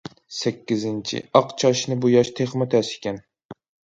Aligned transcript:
سەككىزىنچى، 0.35 1.19
ئاق 1.39 1.51
چاچنى 1.63 1.97
بوياش 2.05 2.31
تېخىمۇ 2.39 2.69
تەس 2.75 2.89
ئىكەن. 2.95 3.21